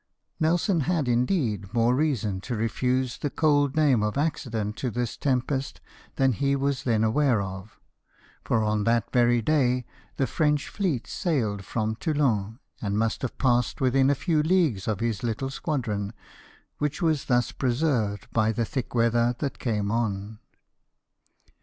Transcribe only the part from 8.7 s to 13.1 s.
that very day the French fleet sailed from Toulon, and